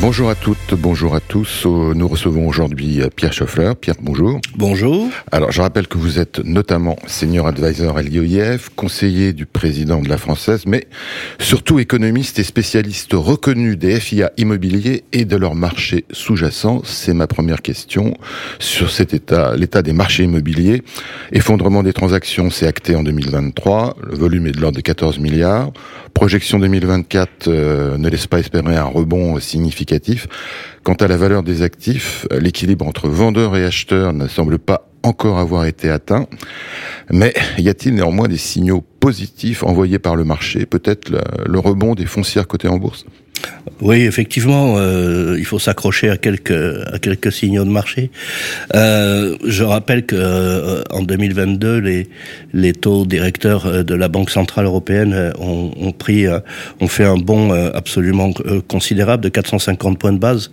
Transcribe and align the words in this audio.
Bonjour 0.00 0.30
à 0.30 0.36
toutes, 0.36 0.74
bonjour 0.74 1.16
à 1.16 1.20
tous. 1.20 1.66
Nous 1.66 2.06
recevons 2.06 2.46
aujourd'hui 2.46 3.00
euh, 3.00 3.08
Pierre 3.14 3.32
Schoeffler. 3.32 3.72
Pierre, 3.80 3.96
bonjour. 4.00 4.38
Bonjour. 4.54 5.08
Alors, 5.32 5.50
je 5.50 5.60
rappelle 5.60 5.88
que 5.88 5.98
vous 5.98 6.20
êtes 6.20 6.38
notamment 6.44 6.96
senior 7.06 7.48
advisor 7.48 7.96
à 7.96 8.02
l'IOIF, 8.02 8.68
conseiller 8.76 9.32
du 9.32 9.44
président 9.44 10.00
de 10.00 10.08
la 10.08 10.18
Française, 10.18 10.64
mais 10.66 10.86
surtout 11.40 11.80
économiste 11.80 12.38
et 12.38 12.44
spécialiste 12.44 13.14
reconnu 13.14 13.76
des 13.76 13.98
FIA 13.98 14.30
immobiliers 14.36 15.04
et 15.12 15.24
de 15.24 15.36
leur 15.36 15.56
marché 15.56 16.04
sous-jacent. 16.12 16.82
C'est 16.84 17.14
ma 17.14 17.26
première 17.26 17.62
question 17.62 18.14
sur 18.60 18.90
cet 18.90 19.14
état, 19.14 19.56
l'état 19.56 19.82
des 19.82 19.94
marchés 19.94 20.24
immobiliers. 20.24 20.82
Effondrement 21.32 21.82
des 21.82 21.92
transactions, 21.92 22.50
c'est 22.50 22.68
acté 22.68 22.94
en 22.94 23.02
2023. 23.02 23.96
Le 24.08 24.16
volume 24.16 24.46
est 24.46 24.52
de 24.52 24.60
l'ordre 24.60 24.76
de 24.76 24.82
14 24.82 25.18
milliards. 25.18 25.72
Projection 26.14 26.58
2024 26.58 27.48
euh, 27.48 27.96
ne 27.96 28.08
laisse 28.08 28.26
pas 28.26 28.38
espérer 28.38 28.76
un 28.76 28.84
rebond 28.84 29.38
significatif. 29.40 29.77
Quant 30.82 30.94
à 30.94 31.08
la 31.08 31.16
valeur 31.16 31.42
des 31.42 31.62
actifs, 31.62 32.26
l'équilibre 32.30 32.86
entre 32.86 33.08
vendeurs 33.08 33.56
et 33.56 33.64
acheteurs 33.64 34.12
ne 34.12 34.26
semble 34.28 34.58
pas 34.58 34.88
encore 35.02 35.38
avoir 35.38 35.64
été 35.64 35.90
atteint. 35.90 36.26
Mais 37.10 37.34
y 37.58 37.68
a-t-il 37.68 37.94
néanmoins 37.94 38.28
des 38.28 38.36
signaux 38.36 38.82
positifs 39.00 39.62
envoyés 39.62 39.98
par 39.98 40.16
le 40.16 40.24
marché? 40.24 40.66
Peut-être 40.66 41.10
le, 41.10 41.58
rebond 41.58 41.94
des 41.94 42.06
foncières 42.06 42.46
cotées 42.46 42.68
en 42.68 42.78
bourse? 42.78 43.06
Oui, 43.80 44.02
effectivement, 44.02 44.76
euh, 44.78 45.36
il 45.38 45.44
faut 45.44 45.58
s'accrocher 45.58 46.10
à 46.10 46.16
quelques 46.16 46.50
à 46.92 46.98
quelques 46.98 47.32
signaux 47.32 47.64
de 47.64 47.70
marché. 47.70 48.10
Euh, 48.74 49.36
je 49.46 49.62
rappelle 49.62 50.04
que 50.04 50.16
euh, 50.16 50.82
en 50.90 51.02
2022, 51.02 51.78
les 51.78 52.08
les 52.52 52.72
taux 52.72 53.04
directeurs 53.06 53.66
euh, 53.66 53.82
de 53.82 53.94
la 53.94 54.08
Banque 54.08 54.30
centrale 54.30 54.64
européenne 54.64 55.12
euh, 55.12 55.32
ont, 55.38 55.70
ont 55.80 55.92
pris 55.92 56.26
euh, 56.26 56.40
ont 56.80 56.88
fait 56.88 57.04
un 57.04 57.16
bond 57.16 57.52
absolument 57.74 58.32
considérable 58.68 59.22
de 59.22 59.28
450 59.28 59.98
points 59.98 60.12
de 60.12 60.18
base. 60.18 60.50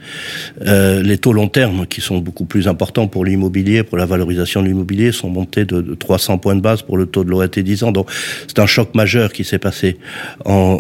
Les 0.62 1.18
taux 1.18 1.34
long 1.34 1.48
terme, 1.48 1.86
qui 1.88 2.02
sont 2.02 2.18
beaucoup 2.18 2.46
plus 2.46 2.68
importants 2.68 3.08
pour 3.08 3.26
l'immobilier, 3.26 3.84
pour 3.84 3.98
la 3.98 4.06
valorisation 4.06 4.62
de 4.62 4.68
l'immobilier, 4.68 5.12
sont 5.12 5.30
montés 5.30 5.66
de, 5.66 5.82
de 5.82 5.96
300 5.96 6.38
points 6.38 6.56
de 6.56 6.62
base 6.62 6.82
pour 6.82 6.98
le 6.98 7.06
taux 7.06 7.24
de 7.24 7.30
l'OAT 7.30 7.48
10 7.48 7.84
ans. 7.84 7.92
Donc 7.92 8.10
c'est 8.48 8.60
un 8.60 8.66
choc 8.66 8.94
majeur 8.96 9.32
qui 9.32 9.44
s'est 9.44 9.60
passé 9.60 9.98
en, 10.46 10.80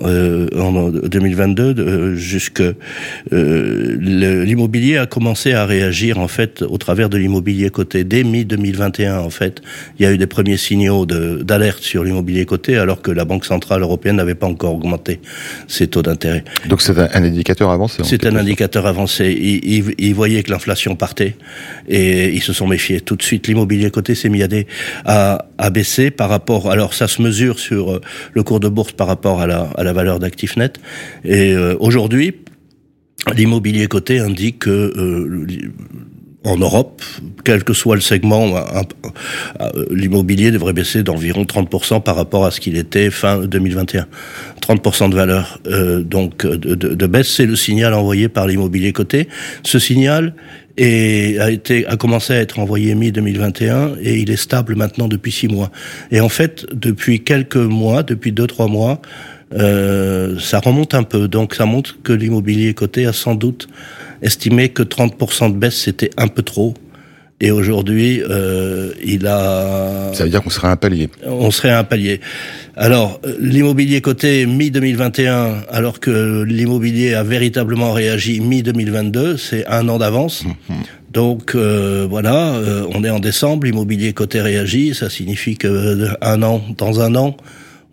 en 0.57 0.89
2022 0.89 1.73
de, 1.73 1.94
jusque 2.15 2.61
euh, 2.61 3.97
l'immobilier 3.99 4.97
a 4.97 5.05
commencé 5.05 5.53
à 5.53 5.65
réagir 5.65 6.19
en 6.19 6.27
fait 6.27 6.61
au 6.61 6.77
travers 6.77 7.09
de 7.09 7.17
l'immobilier 7.17 7.69
coté. 7.69 8.03
Dès 8.03 8.23
mi 8.23 8.45
2021 8.45 9.19
en 9.19 9.29
fait 9.29 9.61
il 9.99 10.03
y 10.03 10.05
a 10.05 10.11
eu 10.11 10.17
des 10.17 10.27
premiers 10.27 10.57
signaux 10.57 11.05
d'alerte 11.05 11.81
sur 11.81 12.03
l'immobilier 12.03 12.45
coté 12.45 12.77
alors 12.77 13.01
que 13.01 13.11
la 13.11 13.25
banque 13.25 13.45
centrale 13.45 13.81
européenne 13.81 14.17
n'avait 14.17 14.35
pas 14.35 14.47
encore 14.47 14.75
augmenté 14.75 15.19
ses 15.67 15.87
taux 15.87 16.01
d'intérêt. 16.01 16.43
Donc 16.67 16.81
c'est 16.81 16.97
un, 16.97 17.09
un, 17.13 17.23
indicateur 17.23 17.69
avancé 17.69 18.03
c'est 18.03 18.25
un 18.25 18.35
indicateur 18.35 18.85
avancé. 18.85 19.31
Ils, 19.31 19.65
ils, 19.65 19.95
ils 19.97 20.15
voyaient 20.15 20.43
que 20.43 20.51
l'inflation 20.51 20.95
partait 20.95 21.35
et 21.87 22.29
ils 22.29 22.41
se 22.41 22.53
sont 22.53 22.67
méfiés 22.67 23.01
tout 23.01 23.15
de 23.15 23.23
suite. 23.23 23.47
L'immobilier 23.47 23.91
coté 23.91 24.15
s'est 24.15 24.29
mis 24.29 24.43
à, 24.43 24.47
des, 24.47 24.67
à, 25.05 25.45
à 25.57 25.69
baisser 25.69 26.11
par 26.11 26.29
rapport 26.29 26.71
alors 26.71 26.93
ça 26.93 27.07
se 27.07 27.21
mesure 27.21 27.59
sur 27.59 27.99
le 28.33 28.43
cours 28.43 28.59
de 28.59 28.69
bourse 28.69 28.93
par 28.93 29.07
rapport 29.07 29.41
à 29.41 29.47
la, 29.47 29.69
à 29.77 29.83
la 29.83 29.93
valeur 29.93 30.19
d'actifs 30.19 30.57
net 30.57 30.79
et 31.23 31.53
euh, 31.53 31.75
aujourd'hui 31.85 32.33
L'immobilier 33.35 33.87
coté 33.87 34.19
indique 34.19 34.59
que 34.59 34.69
euh, 34.69 35.47
en 36.43 36.57
Europe, 36.57 37.01
quel 37.43 37.63
que 37.63 37.73
soit 37.73 37.95
le 37.95 38.01
segment, 38.01 38.53
l'immobilier 39.89 40.51
devrait 40.51 40.73
baisser 40.73 41.01
d'environ 41.01 41.43
30% 41.43 42.03
par 42.03 42.15
rapport 42.15 42.45
à 42.45 42.51
ce 42.51 42.59
qu'il 42.59 42.77
était 42.77 43.09
fin 43.09 43.39
2021. 43.39 44.05
30% 44.61 45.09
de 45.09 45.15
valeur 45.15 45.59
euh, 45.65 46.01
donc 46.01 46.45
de, 46.45 47.07
baisse, 47.07 47.29
c'est 47.29 47.47
le 47.47 47.55
signal 47.55 47.95
envoyé 47.95 48.29
par 48.29 48.45
l'immobilier 48.45 48.93
coté. 48.93 49.27
Ce 49.63 49.79
signal 49.79 50.35
a 50.79 51.45
a 51.87 51.97
commencé 51.97 52.33
à 52.33 52.37
être 52.37 52.59
envoyé 52.59 52.93
mi 52.93 53.11
2021 53.11 53.93
et 54.01 54.17
il 54.17 54.29
est 54.29 54.35
stable 54.35 54.75
maintenant 54.75 55.07
depuis 55.07 55.31
six 55.31 55.47
mois. 55.47 55.71
Et 56.11 56.19
en 56.19 56.29
fait, 56.29 56.67
depuis 56.73 57.23
quelques 57.23 57.55
mois, 57.55 58.03
depuis 58.03 58.31
deux 58.31 58.45
trois 58.45 58.67
mois, 58.67 59.01
euh, 59.55 60.39
ça 60.39 60.59
remonte 60.59 60.93
un 60.93 61.03
peu. 61.03 61.27
Donc 61.27 61.55
ça 61.55 61.65
montre 61.65 61.97
que 62.03 62.13
l'immobilier 62.13 62.73
coté 62.73 63.05
a 63.05 63.13
sans 63.13 63.35
doute 63.35 63.67
estimé 64.21 64.69
que 64.69 64.83
30% 64.83 65.51
de 65.51 65.57
baisse 65.57 65.75
c'était 65.75 66.11
un 66.17 66.27
peu 66.27 66.41
trop. 66.41 66.73
Et 67.41 67.51
aujourd'hui, 67.51 68.23
euh, 68.29 68.93
il 69.03 69.27
a. 69.27 70.13
Ça 70.13 70.23
veut 70.23 70.29
dire 70.29 70.41
qu'on 70.41 70.49
serait 70.49 70.69
un 70.69 70.77
palier. 70.77 71.09
On 71.25 71.51
serait 71.51 71.71
un 71.71 71.83
palier. 71.83 72.21
Alors, 72.77 73.19
l'immobilier 73.39 73.99
coté 73.99 74.45
mi-2021, 74.45 75.65
alors 75.69 75.99
que 75.99 76.43
l'immobilier 76.43 77.13
a 77.13 77.23
véritablement 77.23 77.91
réagi 77.91 78.39
mi-2022, 78.39 79.35
c'est 79.35 79.67
un 79.67 79.89
an 79.89 79.97
d'avance. 79.97 80.45
Mmh. 80.45 80.73
Donc 81.15 81.55
euh, 81.55 82.05
voilà, 82.09 82.55
euh, 82.55 82.85
on 82.93 83.05
est 83.05 83.09
en 83.09 83.19
décembre, 83.19 83.65
l'immobilier 83.65 84.11
coté 84.11 84.41
réagit, 84.41 84.93
ça 84.93 85.09
signifie 85.09 85.55
que 85.55 85.67
euh, 85.67 86.09
un 86.21 86.43
an, 86.43 86.61
dans 86.77 86.99
un 86.99 87.15
an, 87.15 87.37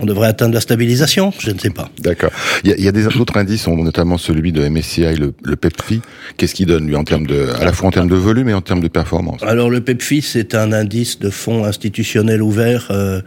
on 0.03 0.07
devrait 0.07 0.29
atteindre 0.29 0.53
la 0.55 0.61
stabilisation 0.61 1.33
Je 1.39 1.51
ne 1.51 1.59
sais 1.59 1.71
pas. 1.71 1.89
D'accord. 2.01 2.31
Il 2.65 2.71
y 2.71 2.73
a, 2.73 2.77
il 2.77 2.85
y 2.85 2.89
a 2.89 2.93
des 2.93 3.07
autres 3.07 3.37
indices, 3.37 3.67
notamment 3.69 4.19
celui 4.19 4.53
de 4.53 4.69
MSCI, 4.69 5.15
le, 5.17 5.33
le 5.43 5.57
PEPFI. 5.57 6.03
Qu'est-ce 6.37 6.55
qu'il 6.55 6.67
donne, 6.67 6.87
lui, 6.87 6.97
en 6.97 7.05
termes 7.05 7.27
de, 7.27 7.49
à 7.59 7.65
la 7.65 7.73
fois 7.73 7.89
en 7.89 7.93
termes 7.93 8.09
de 8.09 8.17
volume 8.17 8.49
et 8.49 8.55
en 8.55 8.61
termes 8.61 8.81
de 8.81 8.89
performance? 8.89 9.41
Alors, 9.43 9.71
le 9.71 9.81
PEPFI, 9.81 10.23
c'est 10.23 10.55
un 10.55 10.73
indice 10.73 11.21
de 11.21 11.31
fonds 11.31 11.65
institutionnels 11.65 12.43
ouverts 12.43 12.89
euh, 12.91 13.23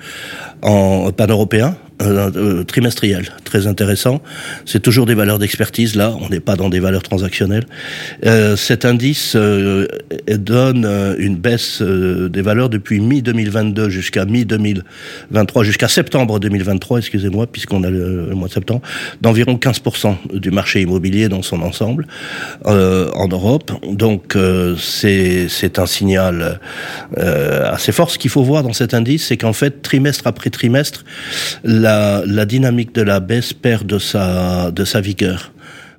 en 0.62 1.12
pan-européen, 1.12 1.78
euh, 2.02 2.30
euh, 2.36 2.64
trimestriel, 2.64 3.30
très 3.46 3.68
intéressant. 3.68 4.22
C'est 4.66 4.82
toujours 4.82 5.06
des 5.06 5.14
valeurs 5.14 5.40
d'expertise, 5.40 5.96
là, 5.96 6.14
on 6.20 6.28
n'est 6.28 6.42
pas 6.42 6.58
dans 6.58 6.68
des 6.68 6.82
valeurs 6.82 7.04
transactionnelles. 7.04 7.66
Euh, 8.26 8.58
cet 8.58 8.84
indice 8.84 9.34
euh, 9.38 9.88
donne 10.28 10.86
une 11.18 11.38
baisse 11.38 11.82
des 11.82 12.42
valeurs 12.42 12.68
depuis 12.70 13.00
mi-2022 13.00 13.88
jusqu'à 13.88 14.26
mi-2023, 14.26 15.64
jusqu'à 15.64 15.88
septembre 15.88 16.40
2023, 16.40 17.00
excusez-moi, 17.00 17.48
puisqu'on 17.48 17.84
a 17.84 17.90
le, 17.90 18.36
mois 18.36 18.50
de 18.50 18.54
septembre, 18.54 18.82
d'environ 19.22 19.54
15% 19.56 20.38
du 20.38 20.52
marché 20.52 20.82
immobilier 20.82 21.30
dans 21.30 21.44
son 21.44 21.62
ensemble 21.62 22.08
en 22.66 23.28
Europe. 23.30 23.72
Donc 23.90 24.38
c'est 24.78 25.80
un 25.80 25.86
signal 25.86 26.60
assez 27.18 27.92
fort. 27.92 28.12
Ce 28.12 28.18
qu'il 28.18 28.32
faut 28.32 28.44
voir 28.44 28.64
dans 28.64 28.74
cet 28.74 28.94
indice, 28.94 29.28
c'est 29.28 29.38
qu'en 29.38 29.54
fait, 29.54 29.82
trimestre 29.82 30.28
après 30.28 30.50
trimestre, 30.50 31.06
la, 31.86 32.46
dynamique 32.46 32.94
de 32.94 33.02
la 33.02 33.20
baisse 33.20 33.54
perd 33.54 33.86
de 33.86 34.00
sa, 34.00 34.72
de 34.72 34.86
sa 34.86 35.02
vigueur. 35.02 35.52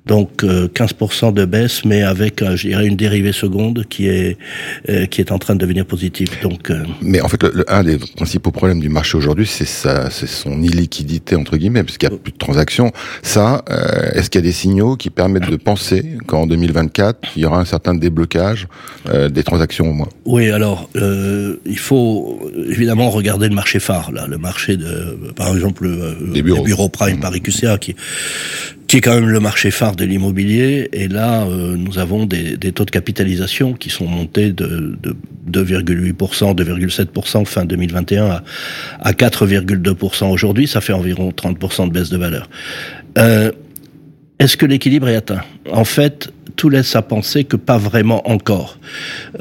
Donc 0.07 0.43
euh, 0.43 0.67
15% 0.67 1.33
de 1.33 1.45
baisse, 1.45 1.83
mais 1.85 2.01
avec, 2.03 2.41
euh, 2.41 2.55
je 2.55 2.67
dirais, 2.69 2.85
une 2.85 2.95
dérivée 2.95 3.31
seconde 3.33 3.85
qui 3.89 4.07
est 4.07 4.37
euh, 4.89 5.05
qui 5.05 5.21
est 5.21 5.31
en 5.31 5.39
train 5.39 5.55
de 5.55 5.59
devenir 5.59 5.85
positive. 5.85 6.29
Donc. 6.41 6.69
euh, 6.71 6.83
Mais 7.01 7.21
en 7.21 7.27
fait, 7.27 7.41
le, 7.43 7.51
le, 7.53 7.71
un 7.71 7.83
des 7.83 7.97
principaux 8.15 8.51
problèmes 8.51 8.79
du 8.79 8.89
marché 8.89 9.17
aujourd'hui, 9.17 9.47
c'est 9.47 9.65
son 9.65 10.61
illiquidité 10.61 11.35
entre 11.35 11.57
guillemets, 11.57 11.83
parce 11.83 11.97
qu'il 11.97 12.09
n'y 12.09 12.15
a 12.15 12.17
plus 12.17 12.31
de 12.31 12.37
transactions. 12.37 12.91
Ça, 13.21 13.63
euh, 13.69 14.11
est-ce 14.13 14.29
qu'il 14.29 14.39
y 14.41 14.43
a 14.43 14.47
des 14.47 14.53
signaux 14.53 14.95
qui 14.95 15.09
permettent 15.09 15.49
de 15.49 15.55
penser 15.57 16.17
qu'en 16.25 16.47
2024, 16.47 17.19
il 17.35 17.43
y 17.43 17.45
aura 17.45 17.59
un 17.59 17.65
certain 17.65 17.93
déblocage 17.93 18.67
euh, 19.09 19.29
des 19.29 19.43
transactions 19.43 19.89
au 19.89 19.93
moins? 19.93 20.09
Oui, 20.25 20.49
alors 20.49 20.89
euh, 20.95 21.57
il 21.65 21.79
faut 21.79 22.39
évidemment 22.69 23.09
regarder 23.09 23.49
le 23.49 23.55
marché 23.55 23.79
phare, 23.79 24.11
là, 24.11 24.27
le 24.27 24.37
marché 24.37 24.77
de, 24.77 25.17
par 25.35 25.53
exemple, 25.53 25.83
le, 25.85 26.31
des 26.33 26.41
bureaux, 26.41 26.59
les 26.59 26.65
bureaux 26.65 26.89
prime 26.89 27.17
mmh. 27.17 27.21
Paris 27.21 27.41
QCA 27.41 27.77
qui 27.77 27.95
qui 28.87 28.97
est 28.97 29.01
quand 29.01 29.13
même 29.13 29.29
le 29.29 29.39
marché 29.39 29.69
phare 29.69 29.95
de 29.95 30.05
l'immobilier. 30.05 30.89
Et 30.93 31.07
là, 31.07 31.43
euh, 31.43 31.75
nous 31.77 31.99
avons 31.99 32.25
des, 32.25 32.57
des, 32.57 32.71
taux 32.71 32.85
de 32.85 32.91
capitalisation 32.91 33.73
qui 33.73 33.89
sont 33.89 34.07
montés 34.07 34.51
de, 34.51 34.97
de 35.01 35.63
2,8%, 35.63 36.55
2,7% 36.55 37.45
fin 37.45 37.65
2021 37.65 38.25
à, 38.25 38.43
à 38.99 39.11
4,2% 39.11 40.31
aujourd'hui. 40.31 40.67
Ça 40.67 40.81
fait 40.81 40.93
environ 40.93 41.31
30% 41.31 41.89
de 41.89 41.93
baisse 41.93 42.09
de 42.09 42.17
valeur. 42.17 42.49
Euh, 43.17 43.51
Est-ce 44.39 44.55
que 44.55 44.65
l'équilibre 44.65 45.09
est 45.09 45.15
atteint? 45.15 45.41
En 45.71 45.85
fait, 45.85 46.31
tout 46.55 46.69
laisse 46.69 46.95
à 46.95 47.01
penser 47.01 47.43
que 47.43 47.55
pas 47.55 47.77
vraiment 47.77 48.29
encore. 48.29 48.79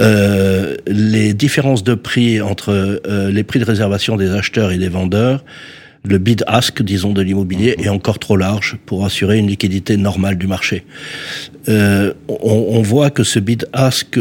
Euh, 0.01 0.77
les 0.87 1.35
différences 1.35 1.85
de 1.85 1.95
prix 1.95 2.41
entre 2.41 3.01
euh, 3.07 3.31
les 3.31 3.45
prix 3.45 3.59
de 3.59 3.65
réservation 3.65 4.17
des 4.17 4.31
acheteurs 4.31 4.71
et 4.71 4.79
des 4.79 4.89
vendeurs 4.89 5.45
le 6.07 6.19
bid-ask, 6.19 6.83
disons, 6.83 7.13
de 7.13 7.23
l'immobilier 7.23 7.77
est 7.79 7.89
encore 7.89 8.19
trop 8.19 8.37
large 8.37 8.79
pour 8.87 9.05
assurer 9.05 9.39
une 9.39 9.49
liquidité 9.49 9.97
normale 9.97 10.39
du 10.39 10.47
marché. 10.47 10.85
Euh, 11.69 12.13
on, 12.29 12.67
on, 12.71 12.83
voit 12.83 13.11
que 13.11 13.25
ce 13.25 13.39
bid-ask, 13.39 14.19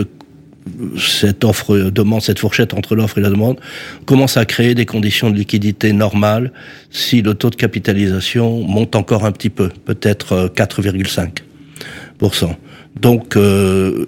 cette 0.97 1.43
offre 1.43 1.91
demande, 1.91 2.21
cette 2.21 2.39
fourchette 2.39 2.73
entre 2.73 2.95
l'offre 2.95 3.19
et 3.19 3.21
la 3.21 3.29
demande, 3.29 3.59
commence 4.05 4.37
à 4.37 4.45
créer 4.45 4.73
des 4.73 4.85
conditions 4.85 5.29
de 5.29 5.35
liquidité 5.35 5.93
normales 5.93 6.51
si 6.89 7.21
le 7.21 7.35
taux 7.35 7.51
de 7.51 7.55
capitalisation 7.55 8.61
monte 8.61 8.95
encore 8.95 9.25
un 9.25 9.31
petit 9.31 9.49
peu, 9.49 9.69
peut-être 9.85 10.51
4,5%. 10.55 12.55
Donc 12.95 13.35
euh, 13.35 14.05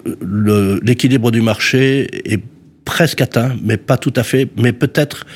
l'équilibre 0.82 1.30
du 1.30 1.42
marché 1.42 2.08
est 2.24 2.40
presque 2.88 3.20
atteint, 3.20 3.54
mais 3.62 3.76
pas 3.76 3.98
tout 3.98 4.14
à 4.16 4.22
fait. 4.22 4.48
Mais 4.56 4.72
peut-être, 4.72 5.26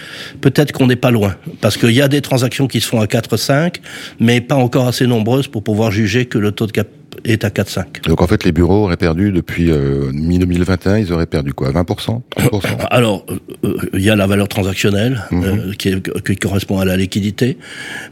peut-être 0.41 0.73
qu'on 0.73 0.87
n'est 0.87 0.97
pas 0.97 1.11
loin, 1.11 1.35
parce 1.61 1.77
qu'il 1.77 1.93
y 1.93 2.01
a 2.01 2.09
des 2.09 2.23
transactions 2.23 2.67
qui 2.67 2.81
se 2.81 2.89
font 2.89 2.99
à 2.99 3.05
4-5, 3.05 3.75
mais 4.21 4.41
pas 4.41 4.55
encore 4.55 4.89
assez 4.89 5.07
nombreuses 5.07 5.49
pour 5.49 5.63
pouvoir 5.63 5.91
juger 5.91 6.25
que 6.25 6.39
le 6.39 6.53
taux 6.53 6.67
de 6.67 6.73
cap 6.73 6.89
est 7.25 7.45
à 7.45 7.51
4,5. 7.51 8.09
Donc 8.09 8.23
en 8.23 8.27
fait, 8.27 8.45
les 8.45 8.53
bureaux 8.53 8.85
auraient 8.85 8.97
perdu 8.97 9.33
depuis 9.33 9.71
euh, 9.71 10.11
mi-2021, 10.15 11.03
ils 11.03 11.13
auraient 11.13 11.27
perdu 11.27 11.53
quoi 11.53 11.71
20% 11.71 12.23
30% 12.39 12.87
Alors, 12.91 13.27
euh, 13.29 13.37
euh, 13.65 13.77
il 13.93 14.01
y 14.01 14.09
a 14.09 14.17
la 14.17 14.27
valeur 14.27 14.49
transactionnelle 14.49 15.23
mhm. 15.31 15.77
qui, 15.77 15.95
qui, 16.01 16.37
correspond 16.37 16.79
à 16.79 16.87
la 16.87 16.97
liquidité. 16.97 17.59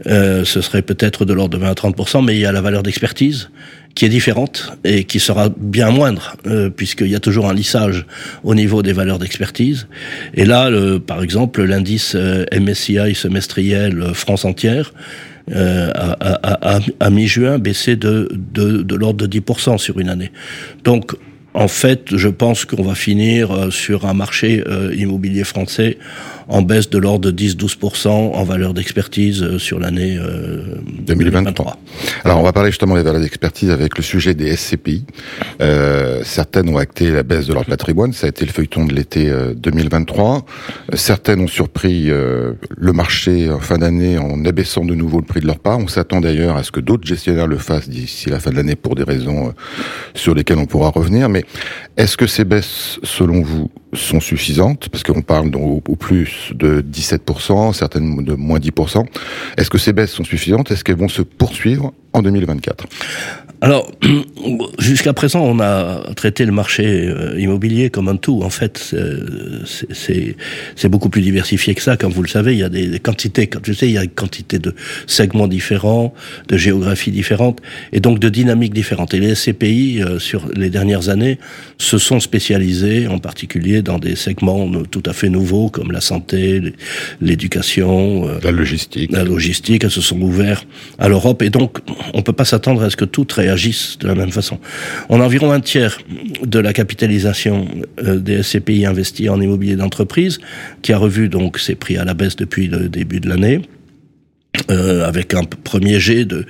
ce 0.04 0.44
serait 0.44 0.82
peut-être 0.82 1.24
de 1.24 1.32
l'ordre 1.32 1.56
de 1.56 1.64
20 1.64 1.70
à 1.70 1.72
30%, 1.72 2.24
mais 2.26 2.34
il 2.34 2.40
y 2.40 2.46
a 2.46 2.52
la 2.52 2.60
valeur 2.60 2.82
d'expertise 2.82 3.48
qui 3.94 4.04
est 4.04 4.08
différente 4.08 4.72
et 4.84 5.04
qui 5.04 5.20
sera 5.20 5.48
bien 5.56 5.90
moindre, 5.90 6.36
puisqu'il 6.76 7.08
y 7.08 7.14
a 7.14 7.20
toujours 7.20 7.48
un 7.48 7.54
lissage 7.54 8.06
au 8.44 8.54
niveau 8.54 8.82
des 8.82 8.92
valeurs 8.92 9.18
d'expertise. 9.18 9.88
Et 10.34 10.44
là, 10.44 10.70
par 11.06 11.22
exemple, 11.22 11.62
l'indice 11.64 12.14
MSCI 12.14 13.14
semestriel 13.14 14.14
France 14.14 14.44
entière 14.44 14.92
euh, 15.52 15.90
à, 15.94 16.76
à, 16.76 16.80
à 17.00 17.10
mi-juin 17.10 17.58
baissé 17.58 17.96
de, 17.96 18.28
de, 18.32 18.82
de 18.82 18.94
l'ordre 18.94 19.26
de 19.26 19.40
10% 19.40 19.78
sur 19.78 19.98
une 19.98 20.08
année. 20.08 20.30
Donc 20.84 21.16
en 21.54 21.66
fait, 21.66 22.16
je 22.16 22.28
pense 22.28 22.64
qu'on 22.64 22.84
va 22.84 22.94
finir 22.94 23.50
euh, 23.50 23.70
sur 23.70 24.06
un 24.06 24.14
marché 24.14 24.62
euh, 24.68 24.94
immobilier 24.96 25.42
français 25.42 25.98
en 26.50 26.62
baisse 26.62 26.90
de 26.90 26.98
l'ordre 26.98 27.30
de 27.30 27.32
10-12% 27.32 28.08
en 28.08 28.44
valeur 28.44 28.74
d'expertise 28.74 29.42
euh, 29.42 29.58
sur 29.58 29.78
l'année 29.78 30.18
2023. 31.06 31.76
Alors, 32.24 32.38
on 32.38 32.42
va 32.42 32.52
parler 32.52 32.70
justement 32.70 32.96
des 32.96 33.02
valeurs 33.02 33.20
d'expertise 33.20 33.70
avec 33.70 33.96
le 33.96 34.02
sujet 34.02 34.34
des 34.34 34.54
SCPI. 34.56 35.04
Euh, 35.62 36.22
certaines 36.24 36.68
ont 36.68 36.76
acté 36.76 37.10
la 37.10 37.22
baisse 37.22 37.46
de 37.46 37.54
leur 37.54 37.64
patrimoine, 37.64 38.12
ça 38.12 38.26
a 38.26 38.28
été 38.28 38.44
le 38.44 38.52
feuilleton 38.52 38.84
de 38.84 38.92
l'été 38.92 39.32
2023. 39.56 40.44
Certaines 40.94 41.40
ont 41.40 41.48
surpris 41.48 42.08
le 42.08 42.92
marché 42.92 43.50
en 43.50 43.60
fin 43.60 43.78
d'année 43.78 44.18
en 44.18 44.44
abaissant 44.44 44.84
de 44.84 44.94
nouveau 44.94 45.18
le 45.18 45.24
prix 45.24 45.40
de 45.40 45.46
leur 45.46 45.58
part. 45.58 45.78
On 45.78 45.88
s'attend 45.88 46.20
d'ailleurs 46.20 46.56
à 46.56 46.62
ce 46.62 46.72
que 46.72 46.80
d'autres 46.80 47.06
gestionnaires 47.06 47.46
le 47.46 47.58
fassent 47.58 47.88
d'ici 47.88 48.28
la 48.30 48.40
fin 48.40 48.50
de 48.50 48.56
l'année 48.56 48.76
pour 48.76 48.94
des 48.94 49.04
raisons 49.04 49.54
sur 50.14 50.34
lesquelles 50.34 50.58
on 50.58 50.66
pourra 50.66 50.90
revenir. 50.90 51.28
Mais 51.28 51.44
est-ce 51.96 52.16
que 52.16 52.26
ces 52.26 52.44
baisses, 52.44 52.98
selon 53.02 53.42
vous, 53.42 53.70
sont 53.92 54.20
suffisantes 54.20 54.88
Parce 54.88 55.02
qu'on 55.02 55.22
parle 55.22 55.50
au, 55.56 55.80
plus 55.96 56.52
de 56.54 56.80
17%, 56.80 57.72
certaines 57.72 58.24
de 58.24 58.34
moins 58.34 58.58
10%. 58.58 59.04
Est-ce 59.56 59.70
que 59.70 59.78
ces 59.78 59.92
baisses 59.92 60.12
sont 60.12 60.24
suffisantes? 60.24 60.70
Est-ce 60.70 60.84
qu'elles 60.84 60.96
vont 60.96 61.08
se 61.08 61.22
poursuivre? 61.22 61.92
En 62.12 62.22
2024 62.22 62.86
alors, 63.62 63.90
jusqu'à 64.78 65.12
présent, 65.12 65.40
on 65.42 65.60
a 65.60 66.14
traité 66.14 66.46
le 66.46 66.52
marché 66.52 67.08
euh, 67.08 67.38
immobilier 67.38 67.90
comme 67.90 68.08
un 68.08 68.16
tout. 68.16 68.40
En 68.42 68.48
fait, 68.48 68.94
c'est 69.92 70.88
beaucoup 70.88 71.10
plus 71.10 71.20
diversifié 71.20 71.74
que 71.74 71.82
ça. 71.82 71.98
Comme 71.98 72.10
vous 72.10 72.22
le 72.22 72.28
savez, 72.28 72.54
il 72.54 72.58
y 72.58 72.62
a 72.62 72.70
des, 72.70 72.98
quantités, 73.00 73.48
comme 73.48 73.62
je 73.64 73.74
sais, 73.74 73.86
il 73.86 73.92
y 73.92 73.98
a 73.98 74.04
une 74.04 74.10
quantité 74.10 74.58
de 74.58 74.74
segments 75.06 75.46
différents, 75.46 76.14
de 76.48 76.56
géographies 76.56 77.10
différentes, 77.10 77.60
et 77.92 78.00
donc 78.00 78.18
de 78.18 78.30
dynamiques 78.30 78.72
différentes. 78.72 79.12
Et 79.12 79.20
les 79.20 79.34
SCPI, 79.34 80.02
euh, 80.02 80.18
sur 80.18 80.48
les 80.56 80.70
dernières 80.70 81.10
années, 81.10 81.38
se 81.76 81.98
sont 81.98 82.20
spécialisés, 82.20 83.08
en 83.08 83.18
particulier 83.18 83.82
dans 83.82 83.98
des 83.98 84.16
segments 84.16 84.70
tout 84.90 85.02
à 85.04 85.12
fait 85.12 85.28
nouveaux, 85.28 85.68
comme 85.68 85.92
la 85.92 86.00
santé, 86.00 86.62
l'éducation, 87.20 88.26
euh, 88.26 88.38
la 88.42 88.52
logistique. 88.52 89.12
La 89.12 89.24
logistique, 89.24 89.84
elles 89.84 89.90
se 89.90 90.00
sont 90.00 90.20
ouvertes 90.22 90.66
à 90.98 91.08
l'Europe, 91.08 91.42
et 91.42 91.50
donc 91.50 91.80
on 92.14 92.22
peut 92.22 92.32
pas 92.32 92.44
s'attendre 92.44 92.82
à 92.82 92.90
ce 92.90 92.96
que 92.96 93.04
toutes 93.04 93.38
agissent 93.38 93.98
de 93.98 94.08
la 94.08 94.14
même 94.14 94.32
façon. 94.32 94.58
On 95.08 95.20
a 95.20 95.24
environ 95.24 95.50
un 95.52 95.60
tiers 95.60 95.98
de 96.42 96.58
la 96.58 96.72
capitalisation 96.72 97.68
euh, 98.02 98.18
des 98.18 98.42
SCPI 98.42 98.86
investis 98.86 99.28
en 99.28 99.40
immobilier 99.40 99.76
d'entreprise, 99.76 100.38
qui 100.82 100.92
a 100.92 100.98
revu 100.98 101.28
donc 101.28 101.58
ses 101.58 101.74
prix 101.74 101.96
à 101.96 102.04
la 102.04 102.14
baisse 102.14 102.36
depuis 102.36 102.66
le 102.66 102.88
début 102.88 103.20
de 103.20 103.28
l'année. 103.28 103.60
Euh, 104.68 105.06
avec 105.06 105.32
un 105.32 105.44
premier 105.44 106.00
jet 106.00 106.24
de 106.24 106.44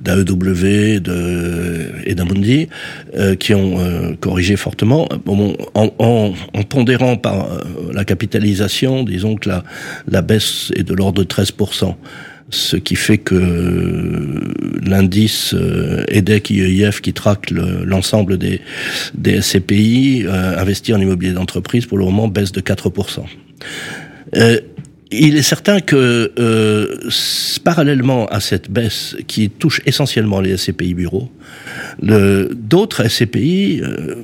d'AEW 0.00 1.00
de, 1.00 1.86
et 2.04 2.16
d'Amundi 2.16 2.68
euh, 3.16 3.36
qui 3.36 3.54
ont 3.54 3.78
euh, 3.78 4.14
corrigé 4.18 4.56
fortement 4.56 5.08
bon, 5.24 5.56
en, 5.74 5.88
en, 6.00 6.32
en, 6.52 6.62
pondérant 6.64 7.16
par 7.16 7.52
euh, 7.52 7.60
la 7.92 8.04
capitalisation 8.04 9.04
disons 9.04 9.36
que 9.36 9.48
la, 9.48 9.62
la 10.08 10.20
baisse 10.20 10.72
est 10.74 10.82
de 10.82 10.94
l'ordre 10.94 11.22
de 11.22 11.28
13% 11.28 11.94
ce 12.54 12.76
qui 12.76 12.96
fait 12.96 13.18
que 13.18 13.34
l'indice 14.82 15.54
euh, 15.54 16.04
EDEC 16.08 16.50
IEIF 16.50 17.00
qui 17.00 17.12
traque 17.12 17.50
l'ensemble 17.50 18.38
des, 18.38 18.60
SCPI 19.40 20.24
euh, 20.26 20.64
en 20.92 21.00
immobilier 21.00 21.32
d'entreprise 21.32 21.86
pour 21.86 21.98
le 21.98 22.04
moment 22.04 22.28
baisse 22.28 22.52
de 22.52 22.60
4%. 22.60 23.24
Euh, 24.36 24.60
il 25.10 25.36
est 25.36 25.42
certain 25.42 25.80
que 25.80 26.32
euh, 26.38 26.96
parallèlement 27.62 28.26
à 28.26 28.40
cette 28.40 28.70
baisse 28.70 29.16
qui 29.26 29.50
touche 29.50 29.80
essentiellement 29.86 30.40
les 30.40 30.56
SCPI 30.56 30.94
bureaux, 30.94 31.30
d'autres 32.00 33.08
SCPI 33.08 33.80
euh, 33.82 34.16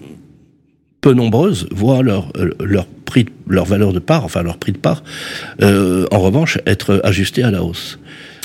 peu 1.00 1.12
nombreuses 1.14 1.66
voient 1.70 2.02
leur, 2.02 2.32
leur 2.60 2.86
prix, 2.86 3.26
leur 3.48 3.64
valeur 3.64 3.92
de 3.92 3.98
part, 3.98 4.24
enfin 4.24 4.42
leur 4.42 4.56
prix 4.58 4.72
de 4.72 4.78
part, 4.78 5.02
euh, 5.62 6.06
en 6.10 6.20
revanche, 6.20 6.58
être 6.66 7.00
ajusté 7.04 7.42
à 7.42 7.50
la 7.50 7.62
hausse. 7.62 7.98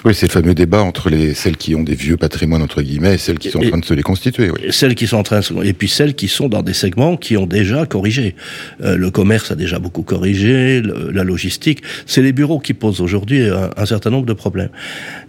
Oui, 0.06 0.14
c'est 0.14 0.28
le 0.28 0.32
fameux 0.32 0.54
débat 0.54 0.84
entre 0.84 1.10
les, 1.10 1.34
celles 1.34 1.58
qui 1.58 1.74
ont 1.74 1.82
des 1.82 1.96
vieux 1.96 2.16
patrimoines, 2.16 2.62
entre 2.62 2.84
guillemets, 2.84 3.16
et 3.16 3.18
celles 3.18 3.40
qui 3.40 3.50
sont 3.50 3.58
en 3.58 3.70
train 3.70 3.80
de 3.80 3.86
se 3.86 3.94
les 3.96 4.04
constituer. 4.04 4.52
Oui. 4.52 4.68
Celles 4.70 4.94
qui 4.94 5.08
sont 5.08 5.18
en 5.18 5.24
train 5.24 5.40
de 5.40 5.66
et 5.66 5.74
puis 5.74 5.88
celles 5.88 6.14
qui 6.14 6.28
sont 6.28 6.48
dans 6.48 6.62
des 6.62 6.74
segments 6.74 7.18
qui 7.18 7.38
ont 7.38 7.48
déjà 7.48 7.88
corrigé. 7.88 8.36
Euh, 8.84 8.98
le 8.98 9.10
commerce 9.10 9.50
a 9.50 9.56
déjà 9.56 9.80
beaucoup 9.80 10.04
corrigé, 10.04 10.84
la 11.12 11.24
logistique. 11.24 11.82
C'est 12.06 12.22
les 12.22 12.34
bureaux 12.34 12.60
qui 12.60 12.76
posent 12.76 13.02
aujourd'hui 13.02 13.42
un, 13.48 13.86
certain 13.88 14.12
nombre 14.12 14.28
de 14.28 14.34
problèmes. 14.34 14.70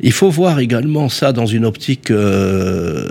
Il 0.01 0.13
faut 0.13 0.29
voir 0.29 0.61
également 0.61 1.09
ça 1.09 1.33
dans 1.33 1.47
une 1.47 1.65
optique 1.65 2.11
euh, 2.11 3.09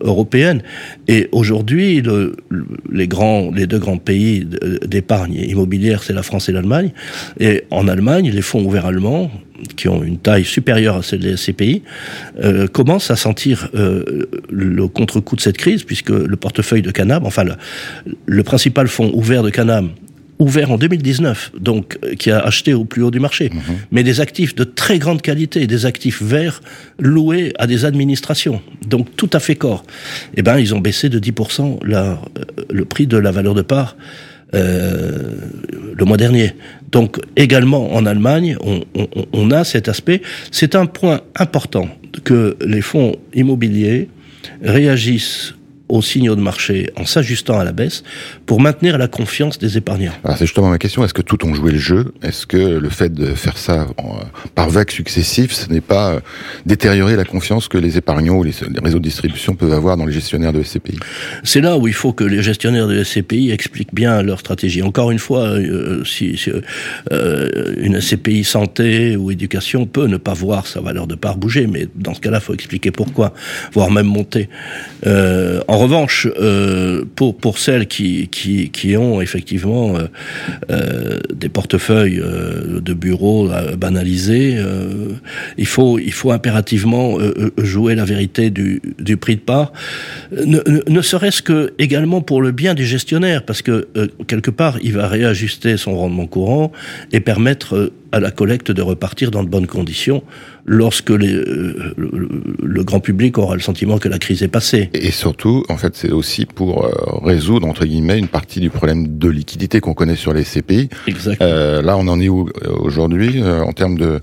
européenne. 0.00 0.62
Et 1.08 1.28
aujourd'hui, 1.32 2.02
le, 2.02 2.36
les 2.92 3.08
grands, 3.08 3.50
les 3.50 3.66
deux 3.66 3.80
grands 3.80 3.98
pays 3.98 4.46
d'épargne 4.86 5.34
immobilière, 5.34 6.04
c'est 6.04 6.12
la 6.12 6.22
France 6.22 6.48
et 6.48 6.52
l'Allemagne. 6.52 6.92
Et 7.40 7.64
en 7.72 7.88
Allemagne, 7.88 8.30
les 8.30 8.42
fonds 8.42 8.62
ouverts 8.62 8.86
allemands 8.86 9.28
qui 9.76 9.88
ont 9.88 10.02
une 10.02 10.18
taille 10.18 10.44
supérieure 10.44 10.96
à 10.96 11.02
celle 11.02 11.20
des 11.20 11.36
SCPI, 11.36 11.82
euh, 12.42 12.66
commencent 12.66 13.10
à 13.10 13.16
sentir 13.16 13.68
euh, 13.74 14.26
le 14.50 14.88
contre-coup 14.88 15.36
de 15.36 15.40
cette 15.40 15.58
crise, 15.58 15.84
puisque 15.84 16.10
le 16.10 16.36
portefeuille 16.36 16.82
de 16.82 16.90
Canam, 16.90 17.24
enfin 17.24 17.44
le, 17.44 17.54
le 18.26 18.42
principal 18.42 18.88
fonds 18.88 19.10
ouvert 19.14 19.42
de 19.42 19.50
Canam, 19.50 19.90
ouvert 20.40 20.72
en 20.72 20.78
2019, 20.78 21.52
donc 21.60 21.98
euh, 22.02 22.14
qui 22.14 22.30
a 22.30 22.40
acheté 22.40 22.74
au 22.74 22.84
plus 22.84 23.02
haut 23.02 23.10
du 23.10 23.20
marché, 23.20 23.50
mhm. 23.50 23.60
mais 23.92 24.02
des 24.02 24.20
actifs 24.20 24.54
de 24.54 24.64
très 24.64 24.98
grande 24.98 25.22
qualité, 25.22 25.66
des 25.66 25.86
actifs 25.86 26.22
verts 26.22 26.60
loués 26.98 27.52
à 27.58 27.66
des 27.66 27.84
administrations, 27.84 28.60
donc 28.86 29.14
tout 29.16 29.30
à 29.32 29.38
fait 29.38 29.54
corps. 29.54 29.84
Eh 30.36 30.42
ben, 30.42 30.58
ils 30.58 30.74
ont 30.74 30.80
baissé 30.80 31.08
de 31.08 31.20
10% 31.20 31.86
la, 31.86 32.02
euh, 32.02 32.16
le 32.70 32.84
prix 32.84 33.06
de 33.06 33.18
la 33.18 33.30
valeur 33.30 33.54
de 33.54 33.62
part 33.62 33.96
euh, 34.54 35.36
le 35.94 36.04
mois 36.04 36.16
dernier. 36.16 36.54
Donc 36.92 37.18
également 37.36 37.94
en 37.94 38.06
Allemagne, 38.06 38.56
on, 38.60 38.82
on, 38.94 39.08
on 39.32 39.50
a 39.50 39.64
cet 39.64 39.88
aspect. 39.88 40.22
C'est 40.50 40.74
un 40.74 40.86
point 40.86 41.20
important 41.36 41.88
que 42.24 42.56
les 42.64 42.82
fonds 42.82 43.16
immobiliers 43.34 44.08
réagissent 44.62 45.54
aux 45.90 46.02
signaux 46.02 46.36
de 46.36 46.40
marché 46.40 46.90
en 46.96 47.04
s'ajustant 47.04 47.58
à 47.58 47.64
la 47.64 47.72
baisse 47.72 48.02
pour 48.46 48.60
maintenir 48.60 48.98
la 48.98 49.08
confiance 49.08 49.58
des 49.58 49.76
épargnants. 49.76 50.12
c'est 50.24 50.46
justement 50.46 50.68
ma 50.68 50.78
question. 50.78 51.04
Est-ce 51.04 51.14
que 51.14 51.22
tout 51.22 51.44
ont 51.46 51.54
joué 51.54 51.72
le 51.72 51.78
jeu? 51.78 52.12
Est-ce 52.22 52.46
que 52.46 52.56
le 52.56 52.88
fait 52.88 53.12
de 53.12 53.34
faire 53.34 53.58
ça 53.58 53.86
par 54.54 54.70
vagues 54.70 54.90
successives, 54.90 55.52
ce 55.52 55.68
n'est 55.68 55.80
pas 55.80 56.14
euh, 56.14 56.20
détériorer 56.66 57.16
la 57.16 57.24
confiance 57.24 57.68
que 57.68 57.78
les 57.78 57.96
épargnants 57.98 58.36
ou 58.36 58.42
les, 58.42 58.52
réseaux 58.82 58.98
de 58.98 59.04
distribution 59.04 59.54
peuvent 59.54 59.72
avoir 59.72 59.96
dans 59.96 60.06
les 60.06 60.12
gestionnaires 60.12 60.52
de 60.52 60.62
SCPI 60.62 60.98
C'est 61.44 61.60
là 61.60 61.76
où 61.76 61.88
il 61.88 61.94
faut 61.94 62.12
que 62.12 62.24
les 62.24 62.42
gestionnaires 62.42 62.88
de 62.88 63.02
SCPI 63.02 63.50
expliquent 63.50 63.94
bien 63.94 64.22
leur 64.22 64.40
stratégie. 64.40 64.82
Encore 64.82 65.10
une 65.10 65.18
fois, 65.18 65.42
euh, 65.48 66.04
si, 66.04 66.40
euh, 67.12 67.74
une 67.78 68.00
SCPI 68.00 68.44
santé 68.44 69.16
ou 69.16 69.30
éducation 69.30 69.86
peut 69.86 70.06
ne 70.06 70.16
pas 70.16 70.34
voir 70.34 70.66
sa 70.66 70.80
valeur 70.80 71.06
de 71.06 71.14
part 71.14 71.36
bouger, 71.36 71.66
mais 71.66 71.88
dans 71.94 72.14
ce 72.14 72.20
cas-là, 72.20 72.38
il 72.38 72.44
faut 72.44 72.54
expliquer 72.54 72.90
pourquoi, 72.90 73.32
voire 73.72 73.90
même 73.90 74.06
monter. 74.06 74.48
Euh, 75.06 75.60
en 75.68 75.78
revanche, 75.80 76.28
euh, 76.38 77.04
pour 77.16 77.58
celles 77.58 77.86
qui 77.86 78.96
ont 78.96 79.20
effectivement 79.20 79.96
euh, 79.96 80.06
euh 80.70 81.18
des 81.34 81.48
portefeuilles 81.48 82.20
de 82.20 82.92
bureaux 82.92 83.48
banalisés, 83.78 84.58
il 85.56 85.66
faut 85.66 85.98
il 85.98 86.12
faut 86.12 86.32
impérativement 86.32 87.18
jouer 87.58 87.94
la 87.94 88.04
vérité 88.04 88.50
du 88.50 89.16
prix 89.16 89.36
de 89.36 89.40
part, 89.40 89.72
ne, 90.32 90.58
ne 90.86 91.02
serait-ce 91.02 91.42
que 91.42 91.72
également 91.78 92.20
pour 92.20 92.42
le 92.42 92.52
bien 92.52 92.74
du 92.74 92.84
gestionnaire, 92.84 93.44
parce 93.44 93.62
que 93.62 93.88
quelque 94.26 94.50
part 94.50 94.78
il 94.82 94.92
va 94.92 95.08
réajuster 95.08 95.76
son 95.76 95.96
rendement 95.96 96.26
courant 96.26 96.72
et 97.12 97.20
permettre 97.20 97.90
à 98.12 98.20
la 98.20 98.30
collecte 98.30 98.70
de 98.70 98.82
repartir 98.82 99.30
dans 99.30 99.42
de 99.42 99.48
bonnes 99.48 99.66
conditions 99.66 100.22
lorsque 100.66 101.10
les, 101.10 101.32
euh, 101.32 101.94
le, 101.96 102.84
grand 102.84 103.00
public 103.00 103.38
aura 103.38 103.54
le 103.54 103.60
sentiment 103.60 103.98
que 103.98 104.08
la 104.08 104.18
crise 104.18 104.42
est 104.42 104.48
passée. 104.48 104.90
Et 104.94 105.10
surtout, 105.10 105.64
en 105.68 105.76
fait, 105.76 105.96
c'est 105.96 106.10
aussi 106.10 106.46
pour 106.46 106.84
euh, 106.84 106.90
résoudre, 107.22 107.66
entre 107.66 107.84
guillemets, 107.84 108.18
une 108.18 108.28
partie 108.28 108.60
du 108.60 108.70
problème 108.70 109.18
de 109.18 109.28
liquidité 109.28 109.80
qu'on 109.80 109.94
connaît 109.94 110.16
sur 110.16 110.32
les 110.32 110.44
CPI. 110.44 110.88
Exactement. 111.06 111.50
Euh, 111.50 111.82
là, 111.82 111.96
on 111.96 112.06
en 112.08 112.20
est 112.20 112.28
où 112.28 112.48
euh, 112.48 112.70
aujourd'hui 112.78 113.42
en 113.42 113.72
termes 113.72 113.98
de 113.98 114.20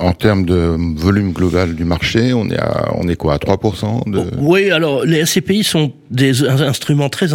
en 0.00 0.12
termes 0.12 0.44
de 0.44 0.76
volume 0.96 1.32
global 1.32 1.74
du 1.74 1.84
marché 1.84 2.32
On 2.32 2.48
est 2.50 2.58
à 2.58 2.92
on 2.96 3.08
est 3.08 3.16
quoi 3.16 3.34
à 3.34 3.38
3% 3.38 4.10
de... 4.10 4.22
Oui, 4.38 4.70
alors 4.70 5.04
les 5.04 5.24
SCPI 5.24 5.64
sont 5.64 5.92
des 6.10 6.44
instruments 6.44 7.08
très 7.08 7.28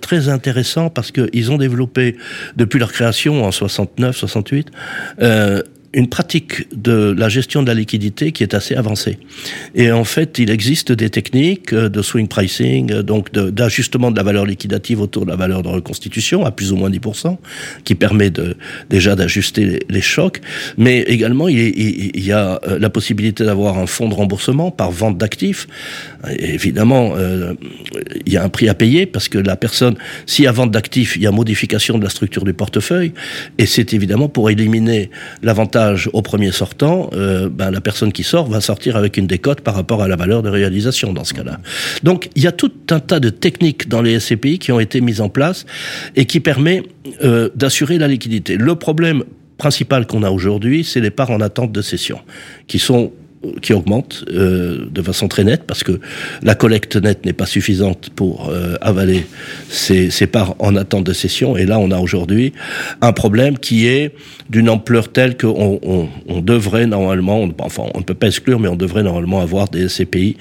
très 0.00 0.28
intéressants 0.28 0.90
parce 0.90 1.10
qu'ils 1.12 1.50
ont 1.50 1.58
développé 1.58 2.16
depuis 2.56 2.78
leur 2.78 2.92
création 2.92 3.44
en 3.44 3.52
69, 3.52 4.16
68 4.16 4.68
euh, 5.20 5.62
une 5.94 6.08
pratique 6.08 6.66
de 6.76 7.14
la 7.16 7.30
gestion 7.30 7.62
de 7.62 7.68
la 7.68 7.74
liquidité 7.74 8.32
qui 8.32 8.42
est 8.42 8.52
assez 8.52 8.74
avancée. 8.74 9.18
Et 9.74 9.90
en 9.90 10.04
fait, 10.04 10.38
il 10.38 10.50
existe 10.50 10.92
des 10.92 11.08
techniques 11.08 11.72
euh, 11.72 11.88
de 11.88 12.02
swing 12.02 12.28
pricing, 12.28 12.92
euh, 12.92 13.02
donc 13.02 13.32
d'ajustement 13.32 14.10
de, 14.10 14.16
la 14.16 14.22
valeur 14.22 14.44
liquidative 14.44 15.00
autour 15.00 15.24
de 15.24 15.30
la 15.30 15.36
valeur 15.36 15.62
de 15.62 15.68
reconstitution 15.68 16.44
à 16.44 16.50
plus 16.50 16.72
ou 16.72 16.76
moins 16.76 16.90
10%, 16.90 17.38
qui 17.84 17.94
permet 17.94 18.28
de, 18.28 18.56
déjà 18.90 19.16
d'ajuster 19.16 19.80
les, 19.88 20.00
chocs. 20.00 20.40
Mais 20.76 21.00
également, 21.02 21.48
il, 21.48 22.24
y 22.24 22.32
a 22.32 22.60
euh, 22.68 22.78
la 22.78 22.90
possibilité 22.90 23.44
d'avoir 23.44 23.78
un 23.78 23.86
fonds 23.86 24.08
de 24.08 24.14
remboursement 24.14 24.70
par 24.70 24.90
vente 24.90 25.16
d'actifs. 25.16 25.66
Évidemment, 26.38 27.14
il 28.26 28.32
y 28.32 28.36
a 28.36 28.42
un 28.42 28.48
prix 28.48 28.68
à 28.68 28.74
payer 28.74 29.06
parce 29.06 29.28
que 29.28 29.38
la 29.38 29.56
personne, 29.56 29.96
y 30.38 30.46
a 30.46 30.52
vente 30.52 30.70
d'actifs, 30.70 31.16
il 31.16 31.22
y 31.22 31.26
a 31.26 31.30
modification 31.30 31.98
de 31.98 32.04
la 32.04 32.10
structure 32.10 32.44
du 32.44 32.52
portefeuille. 32.52 33.12
Et 33.58 33.66
c'est 33.66 33.94
évidemment 33.94 34.28
pour 34.28 34.50
éliminer 34.50 35.10
l'avantage 35.42 35.77
au 36.12 36.22
premier 36.22 36.52
sortant, 36.52 37.10
euh, 37.12 37.48
ben, 37.48 37.70
la 37.70 37.80
personne 37.80 38.12
qui 38.12 38.24
sort 38.24 38.48
va 38.48 38.60
sortir 38.60 38.96
avec 38.96 39.16
une 39.16 39.26
décote 39.26 39.60
par 39.60 39.74
rapport 39.74 40.02
à 40.02 40.08
la 40.08 40.16
valeur 40.16 40.42
de 40.42 40.48
réalisation 40.48 41.12
dans 41.12 41.24
ce 41.24 41.34
cas-là. 41.34 41.58
Donc 42.02 42.30
il 42.34 42.42
y 42.42 42.46
a 42.46 42.52
tout 42.52 42.72
un 42.90 43.00
tas 43.00 43.20
de 43.20 43.28
techniques 43.28 43.88
dans 43.88 44.02
les 44.02 44.18
SCPI 44.18 44.58
qui 44.58 44.72
ont 44.72 44.80
été 44.80 45.00
mises 45.00 45.20
en 45.20 45.28
place 45.28 45.66
et 46.16 46.24
qui 46.24 46.40
permet 46.40 46.82
euh, 47.22 47.50
d'assurer 47.54 47.98
la 47.98 48.08
liquidité. 48.08 48.56
Le 48.56 48.74
problème 48.74 49.24
principal 49.56 50.06
qu'on 50.06 50.22
a 50.22 50.30
aujourd'hui, 50.30 50.84
c'est 50.84 51.00
les 51.00 51.10
parts 51.10 51.30
en 51.30 51.40
attente 51.40 51.72
de 51.72 51.82
cession, 51.82 52.20
qui 52.66 52.78
sont 52.78 53.12
qui 53.62 53.72
augmente 53.72 54.24
euh, 54.32 54.86
de 54.90 55.02
façon 55.02 55.28
très 55.28 55.44
nette 55.44 55.64
parce 55.64 55.84
que 55.84 56.00
la 56.42 56.54
collecte 56.54 56.96
nette 56.96 57.24
n'est 57.24 57.32
pas 57.32 57.46
suffisante 57.46 58.10
pour 58.14 58.48
euh, 58.48 58.76
avaler 58.80 59.26
ces, 59.68 60.10
ces, 60.10 60.26
parts 60.26 60.56
en 60.58 60.74
attente 60.76 61.04
de 61.04 61.12
cession. 61.12 61.56
Et 61.56 61.64
là, 61.64 61.78
on 61.78 61.90
a 61.90 61.98
aujourd'hui 61.98 62.52
un 63.00 63.12
problème 63.12 63.58
qui 63.58 63.86
est 63.86 64.14
d'une 64.50 64.68
ampleur 64.68 65.12
telle 65.12 65.36
qu'on 65.36 65.78
on, 65.82 66.08
on 66.26 66.40
devrait 66.40 66.86
normalement, 66.86 67.40
on, 67.40 67.54
enfin, 67.60 67.84
on 67.94 67.98
ne 67.98 68.04
peut 68.04 68.14
pas 68.14 68.28
exclure, 68.28 68.58
mais 68.58 68.68
on 68.68 68.76
devrait 68.76 69.02
normalement 69.02 69.40
avoir 69.40 69.68
des 69.68 69.88
SCPI 69.88 70.36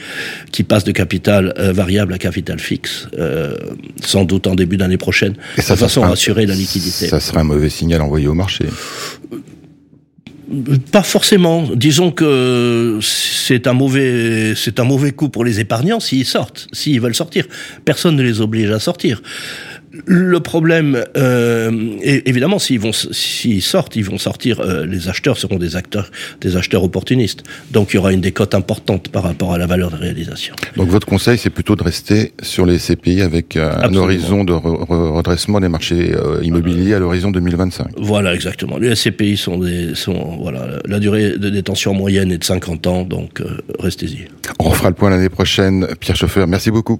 qui 0.52 0.64
passent 0.64 0.84
de 0.86 0.92
capital 0.92 1.54
euh, 1.58 1.72
variable 1.74 2.14
à 2.14 2.18
capital 2.18 2.60
fixe, 2.60 3.08
euh, 3.18 3.56
sans 4.04 4.24
doute 4.24 4.48
en 4.48 4.56
début 4.56 4.78
d'année 4.78 4.98
prochaine, 4.98 5.36
de 5.58 5.62
façon 5.62 6.04
à 6.04 6.10
assurer 6.10 6.46
la 6.46 6.56
liquidité. 6.56 7.08
Ça 7.08 7.20
serait 7.20 7.40
un 7.40 7.44
mauvais 7.44 7.70
signal 7.70 8.02
envoyé 8.02 8.28
au 8.28 8.34
marché. 8.34 8.66
Pas 10.92 11.04
forcément. 11.04 11.68
Disons 11.76 12.12
que 12.12 13.00
c'est 13.02 13.68
un 13.68 13.74
mauvais, 13.74 14.54
c'est 14.56 14.80
un 14.80 14.86
mauvais 14.86 15.12
coup 15.12 15.30
pour 15.30 15.44
les 15.44 15.60
épargnants 15.60 16.00
s'ils 16.00 16.26
sortent, 16.26 16.68
s'ils 16.72 17.02
veulent 17.02 17.16
sortir. 17.16 17.46
Personne 17.84 18.16
ne 18.16 18.24
les 18.24 18.40
oblige 18.40 18.72
à 18.72 18.80
sortir. 18.80 19.22
Le 20.06 20.40
problème, 20.40 21.04
euh, 21.16 21.98
évidemment, 22.02 22.60
s'ils 22.60 22.80
vont, 22.80 22.92
s'ils 22.92 23.62
sortent, 23.62 23.96
ils 23.96 24.04
vont 24.04 24.18
sortir. 24.18 24.60
Euh, 24.60 24.86
les 24.86 25.10
acheteurs 25.10 25.38
seront 25.38 25.58
des 25.58 25.76
acteurs, 25.76 26.12
des 26.42 26.58
acheteurs 26.58 26.84
opportunistes. 26.84 27.44
Donc, 27.72 27.94
il 27.94 27.96
y 27.96 28.00
aura 28.00 28.14
une 28.14 28.22
décote 28.22 28.54
importante 28.56 29.10
par 29.10 29.24
rapport 29.24 29.54
à 29.54 29.58
la 29.58 29.66
valeur 29.66 29.92
de 29.92 29.96
réalisation. 29.96 30.56
Donc, 30.76 30.90
votre 30.90 31.08
conseil, 31.08 31.38
c'est 31.38 31.50
plutôt 31.50 31.76
de 31.76 31.84
rester 31.84 32.34
sur 32.42 32.66
les 32.66 32.78
CPI 32.78 33.22
avec 33.22 33.56
euh, 33.56 33.72
un 33.82 33.94
horizon 33.96 34.44
de 34.44 34.54
redressement 34.54 35.60
des 35.60 35.70
marchés 35.70 36.12
immobiliers 36.42 36.94
à 36.94 37.00
l'horizon 37.00 37.32
2025. 37.32 37.88
Voilà, 37.98 38.34
exactement. 38.34 38.78
Les 38.78 38.94
CPI 38.96 39.38
sont 39.38 39.58
des, 39.58 39.96
sont 39.96 40.38
voilà, 40.42 40.80
la 40.86 41.00
durée 41.00 41.38
de 41.38 41.50
détention 41.50 41.94
moyenne 41.94 42.32
est 42.32 42.38
de 42.38 42.44
50 42.44 42.88
ans, 42.88 43.04
donc 43.04 43.42
restez-y. 43.80 44.28
On 44.60 44.70
refera 44.70 44.90
le 44.90 44.96
point 44.96 45.10
l'année 45.10 45.30
prochaine. 45.30 45.88
Pierre 46.00 46.16
Chauffeur, 46.16 46.48
merci 46.48 46.72
beaucoup. 46.72 47.00